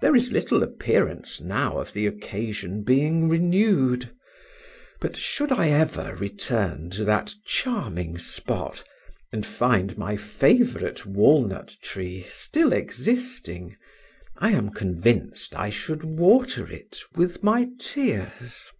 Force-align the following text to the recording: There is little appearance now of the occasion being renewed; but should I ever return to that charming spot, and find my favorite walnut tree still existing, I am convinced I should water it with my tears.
There 0.00 0.14
is 0.14 0.30
little 0.30 0.62
appearance 0.62 1.40
now 1.40 1.80
of 1.80 1.92
the 1.92 2.06
occasion 2.06 2.84
being 2.84 3.28
renewed; 3.28 4.08
but 5.00 5.16
should 5.16 5.50
I 5.50 5.70
ever 5.70 6.14
return 6.14 6.90
to 6.90 7.04
that 7.06 7.34
charming 7.44 8.18
spot, 8.18 8.84
and 9.32 9.44
find 9.44 9.98
my 9.98 10.16
favorite 10.16 11.04
walnut 11.04 11.74
tree 11.82 12.24
still 12.30 12.72
existing, 12.72 13.76
I 14.36 14.52
am 14.52 14.70
convinced 14.70 15.56
I 15.56 15.70
should 15.70 16.04
water 16.04 16.70
it 16.70 17.00
with 17.16 17.42
my 17.42 17.68
tears. 17.80 18.70